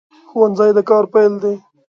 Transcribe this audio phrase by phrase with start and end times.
[0.29, 1.55] ښوونځی د کار پیل دی